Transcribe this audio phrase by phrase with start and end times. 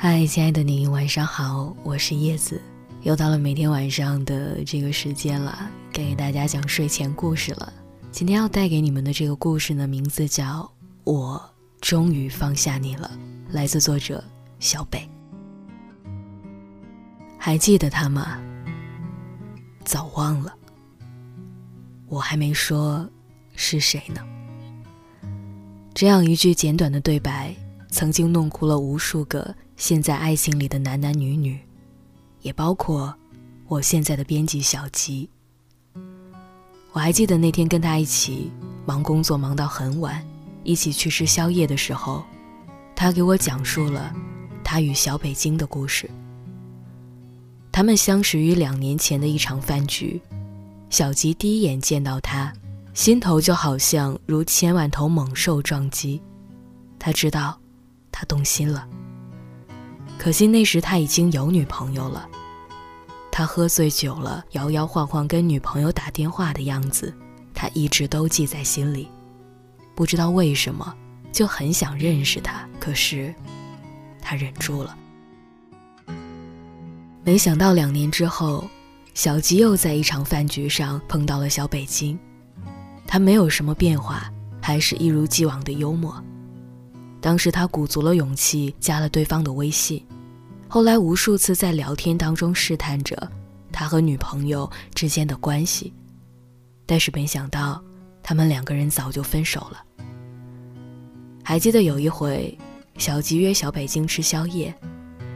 [0.00, 2.62] 嗨，亲爱的你，晚上好，我是叶子，
[3.02, 7.72] 又到了每天晚上的这个时间了，该给大家讲睡前故事了。
[8.12, 10.62] 今天要带给你们的这个故事呢，名字叫
[11.02, 11.42] 《我
[11.80, 13.10] 终于放下你了》，
[13.52, 14.22] 来自作者
[14.60, 15.00] 小北。
[17.36, 18.40] 还记得他吗？
[19.84, 20.54] 早忘了。
[22.06, 23.04] 我还没说
[23.56, 24.20] 是谁呢。
[25.92, 27.52] 这样一句简短的对白，
[27.90, 29.52] 曾经弄哭了无数个。
[29.78, 31.56] 现在爱情里的男男女女，
[32.42, 33.14] 也包括
[33.68, 35.30] 我现在的编辑小吉。
[36.90, 38.50] 我还记得那天跟他一起
[38.84, 40.20] 忙工作忙到很晚，
[40.64, 42.24] 一起去吃宵夜的时候，
[42.96, 44.12] 他给我讲述了
[44.64, 46.10] 他与小北京的故事。
[47.70, 50.20] 他们相识于两年前的一场饭局，
[50.90, 52.52] 小吉第一眼见到他，
[52.94, 56.20] 心头就好像如千万头猛兽撞击，
[56.98, 57.56] 他知道，
[58.10, 58.84] 他动心了。
[60.18, 62.28] 可惜那时他已经有女朋友了，
[63.30, 67.14] 他喝醉酒了，摇摇晃晃跟女朋友打电话的样子，
[67.54, 69.08] 他一直都记在心里。
[69.94, 70.92] 不知道为什么，
[71.32, 73.32] 就很想认识他，可是
[74.20, 74.96] 他忍住了。
[77.24, 78.68] 没想到两年之后，
[79.14, 82.18] 小吉又在一场饭局上碰到了小北京，
[83.06, 86.22] 他没有什么变化，还是一如既往的幽默。
[87.20, 90.04] 当时他鼓足了勇气加了对方的微信，
[90.68, 93.16] 后来无数次在聊天当中试探着
[93.72, 95.92] 他和女朋友之间的关系，
[96.84, 97.82] 但是没想到
[98.22, 99.82] 他们两个人早就分手了。
[101.42, 102.56] 还记得有一回，
[102.98, 104.74] 小吉约小北京吃宵夜，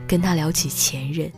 [0.07, 1.33] 跟他聊起前任，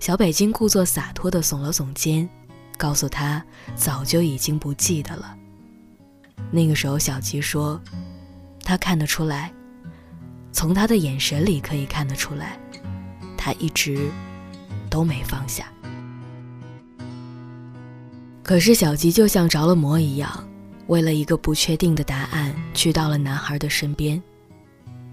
[0.00, 2.28] 小北京故作洒脱地耸了耸肩，
[2.76, 3.40] 告诉他
[3.76, 5.36] 早就已经不记得了。
[6.50, 7.80] 那个时候，小吉说，
[8.64, 9.52] 他看得出来。
[10.50, 12.58] 从他的眼神里可以看得出来，
[13.38, 14.10] 他一直
[14.90, 15.72] 都没放下。
[18.42, 20.46] 可是小吉就像着了魔一样，
[20.88, 24.22] 为了一个不确定的答案，去到了男孩的身边。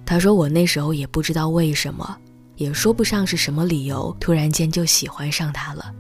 [0.06, 2.18] 他说：“我那时候也不知道为什么，
[2.56, 5.94] 也说不上是什么理由，突然间就喜欢上他了。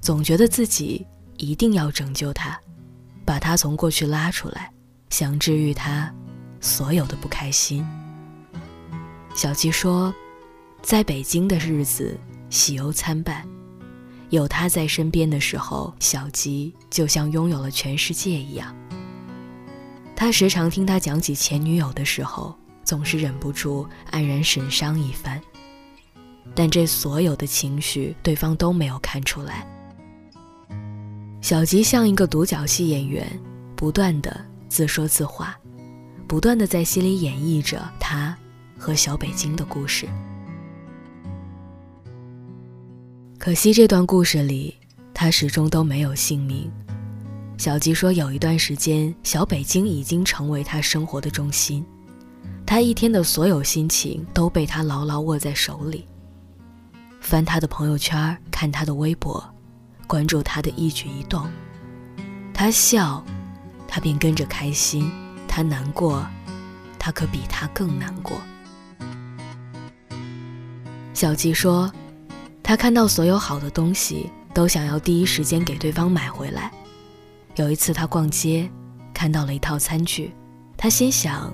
[0.00, 2.58] 总觉得自己一定要拯救他，
[3.24, 4.72] 把他从过去拉出来，
[5.10, 6.10] 想治愈他
[6.60, 7.86] 所有的不开心。”
[9.34, 10.14] 小吉说，
[10.82, 12.18] 在北京的日子
[12.48, 13.46] 喜忧参半，
[14.30, 18.74] 有他在身边的时候，小吉就像拥有了全世界一样。
[20.16, 25.40] 他时常听他讲起前女友的时候，总是忍不住黯然神伤一番。
[26.54, 29.66] 但这所有的情绪，对方都没有看出来。
[31.40, 33.26] 小吉像一个独角戏演员，
[33.76, 35.56] 不断的自说自话，
[36.26, 38.36] 不断的在心里演绎着他。
[38.78, 40.08] 和小北京的故事，
[43.40, 44.76] 可惜这段故事里，
[45.14, 46.70] 他始终都没有姓名。
[47.56, 51.82] 小吉说，有一段时间，小北京已经成为他生活的中心，
[52.66, 56.04] 他一天的所有心情都被他牢牢握在手里。
[57.22, 59.42] 翻他的朋友圈，看他的微博，
[60.06, 61.50] 关注他的一举一动。
[62.52, 63.24] 他笑，
[63.88, 65.10] 他便跟着开心；
[65.48, 66.26] 他难过，
[66.98, 68.38] 他可比他更难过。
[71.14, 71.90] 小吉说
[72.70, 76.70] ：“他看到所有好的东西，都想要第一时间给对方买回来。
[77.56, 78.70] 有一次他逛街，
[79.12, 80.32] 看到了一套餐具，
[80.76, 81.52] 他心想，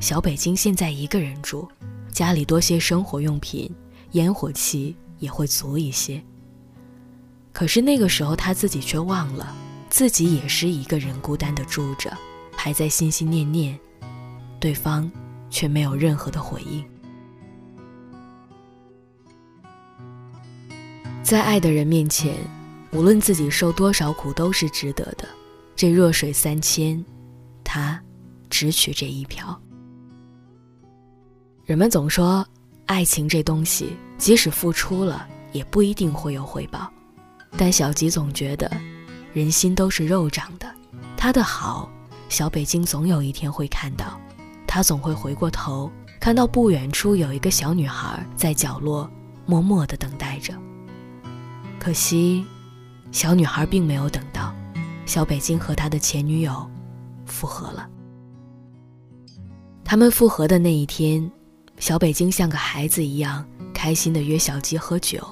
[0.00, 1.68] 小北京现在一个人住，
[2.10, 3.72] 家里多些生活用品，
[4.14, 6.20] 烟火气也会足一些。
[7.52, 9.54] 可是那个时候他自己却忘了，
[9.88, 12.12] 自己也是一个人孤单的住着，
[12.56, 13.78] 还在心心念念，
[14.58, 15.08] 对方
[15.50, 16.84] 却没有任何的回应。”
[21.28, 22.34] 在爱的人面前，
[22.90, 25.28] 无论自己受多少苦都是值得的。
[25.76, 27.04] 这弱水三千，
[27.62, 28.00] 他
[28.48, 29.60] 只取这一瓢。
[31.66, 32.42] 人们总说，
[32.86, 36.90] 爱情这东西，即使付出了，也不一定会有回报。
[37.58, 38.66] 但小吉总觉得，
[39.34, 40.66] 人心都是肉长的。
[41.14, 41.90] 他的好，
[42.30, 44.18] 小北京总有一天会看到。
[44.66, 49.10] 他总会回过头，看到不远处有一个小女孩在角落
[49.44, 50.54] 默默地等待着。
[51.88, 52.44] 可惜，
[53.12, 54.54] 小女孩并没有等到
[55.06, 56.70] 小北京和他的前女友
[57.24, 57.88] 复合了。
[59.86, 61.32] 他们复合的那一天，
[61.78, 63.42] 小北京像个孩子一样
[63.72, 65.26] 开心的约小吉喝酒，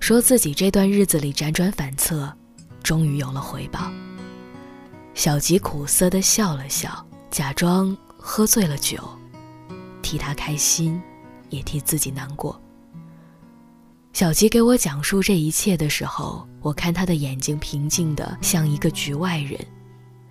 [0.00, 2.28] 说自己这段日子里辗转反侧，
[2.82, 3.88] 终于有了回报。
[5.14, 8.98] 小吉苦涩的笑了笑，假装喝醉了酒，
[10.02, 11.00] 替他开心，
[11.50, 12.59] 也替自己难过。
[14.12, 19.58] 小吉给我讲述这一切的时候，我看他的眼睛平静的像一个局外人，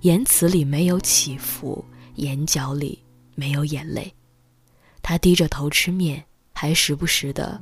[0.01, 1.83] 言辞里没有起伏，
[2.15, 3.01] 眼角里
[3.35, 4.13] 没有眼泪。
[5.01, 6.23] 他低着头吃面，
[6.53, 7.59] 还时不时的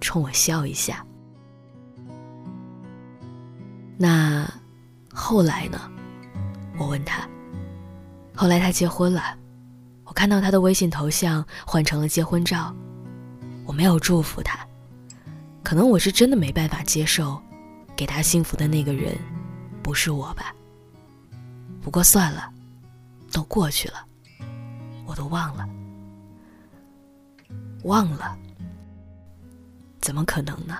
[0.00, 1.04] 冲我笑一下。
[3.96, 4.50] 那
[5.12, 5.80] 后来呢？
[6.78, 7.28] 我问他。
[8.34, 9.36] 后来他结婚了，
[10.04, 12.74] 我看到他的微信头像换成了结婚照，
[13.64, 14.67] 我没有祝福他。
[15.68, 17.38] 可能我是真的没办法接受，
[17.94, 19.14] 给他幸福的那个人，
[19.82, 20.54] 不是我吧。
[21.82, 22.50] 不过算了，
[23.30, 24.02] 都过去了，
[25.04, 25.68] 我都忘了。
[27.82, 28.34] 忘了？
[30.00, 30.78] 怎么可能呢？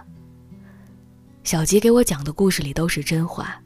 [1.45, 3.61] 小吉给我讲的故事里都是真话，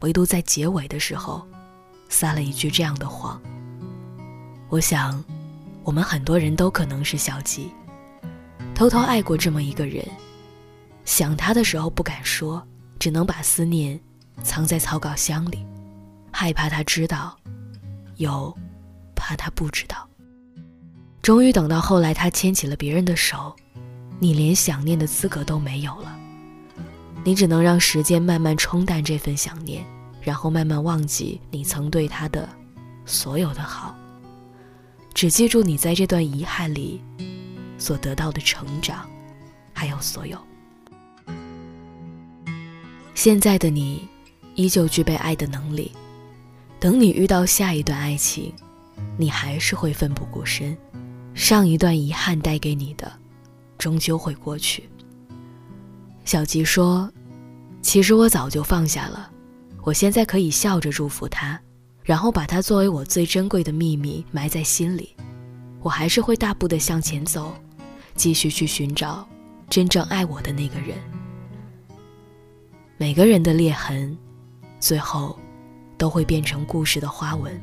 [0.00, 1.46] 唯独在结尾的时候，
[2.08, 3.38] 撒了一句这样的谎。
[4.70, 5.22] 我想，
[5.84, 7.70] 我们很多人都可能是小吉，
[8.74, 10.02] 偷偷爱过这么一个人。
[11.06, 12.62] 想他的时候不敢说，
[12.98, 13.98] 只能把思念
[14.42, 15.64] 藏在草稿箱里，
[16.30, 17.38] 害怕他知道，
[18.16, 18.54] 又
[19.14, 20.06] 怕他不知道。
[21.22, 23.54] 终于等到后来，他牵起了别人的手，
[24.18, 26.14] 你连想念的资格都没有了。
[27.24, 29.86] 你只能让时间慢慢冲淡这份想念，
[30.20, 32.48] 然后慢慢忘记你曾对他的
[33.04, 33.96] 所有的好，
[35.14, 37.00] 只记住你在这段遗憾里
[37.78, 39.08] 所得到的成长，
[39.72, 40.36] 还有所有。
[43.16, 44.06] 现在的你，
[44.56, 45.90] 依旧具备爱的能力。
[46.78, 48.52] 等你遇到下一段爱情，
[49.16, 50.76] 你还是会奋不顾身。
[51.32, 53.10] 上一段遗憾带给你的，
[53.78, 54.86] 终究会过去。
[56.26, 57.10] 小吉说
[57.80, 59.30] ：“其实我早就放下了，
[59.82, 61.58] 我现在可以笑着祝福他，
[62.02, 65.16] 然后把他作为我最珍贵的秘密埋在心里。
[65.80, 67.54] 我还是会大步的向前走，
[68.14, 69.26] 继续去寻找
[69.70, 70.98] 真正爱我的那个人。”
[72.98, 74.16] 每个人的裂痕，
[74.80, 75.38] 最后
[75.98, 77.60] 都会变成故事的花纹。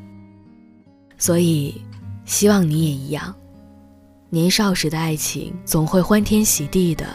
[1.17, 1.81] 所以，
[2.25, 3.33] 希望你也一样。
[4.29, 7.05] 年少时的爱情总会欢天喜地的，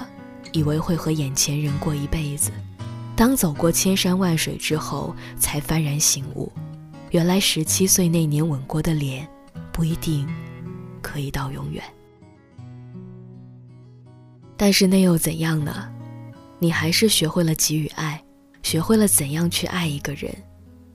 [0.53, 2.51] 以为会和眼前人过一辈子。
[3.15, 6.53] 当走过千山万水之后，才幡然醒悟，
[7.11, 9.29] 原来十七岁那年吻过的脸，
[9.73, 10.27] 不一定
[11.03, 11.83] 可以到永远。
[14.57, 15.93] 但是那又怎样呢？
[16.59, 18.23] 你还是学会了给予爱，
[18.63, 20.35] 学会了怎样去爱一个人，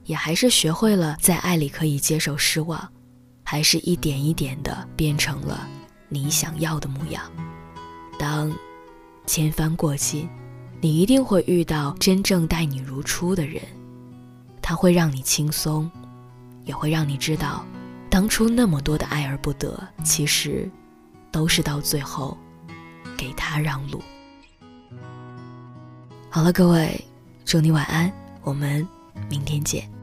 [0.04, 2.86] 也还是学会了在爱里可以接受失望，
[3.42, 5.66] 还是一点一点的变成了
[6.08, 7.22] 你想要的模样。
[8.18, 8.54] 当
[9.26, 10.28] 千帆过尽，
[10.80, 13.62] 你一定会遇到真正待你如初的人，
[14.60, 15.90] 他会让你轻松，
[16.64, 17.64] 也会让你知道，
[18.10, 20.70] 当初那么多的爱而不得，其实
[21.32, 22.36] 都是到最后
[23.16, 24.02] 给他让路。
[26.34, 27.00] 好了，各位，
[27.44, 28.84] 祝你晚安，我们
[29.30, 29.93] 明天见。